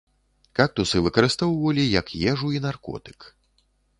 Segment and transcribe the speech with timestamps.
[0.59, 3.19] Кактусы выкарыстоўвалі як ежу і наркотык.